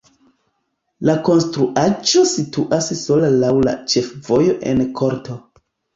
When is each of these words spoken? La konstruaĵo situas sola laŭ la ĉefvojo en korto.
La 1.09 1.13
konstruaĵo 1.27 2.23
situas 2.31 2.87
sola 3.03 3.29
laŭ 3.45 3.53
la 3.69 3.77
ĉefvojo 3.95 4.57
en 4.73 4.83
korto. 5.03 5.37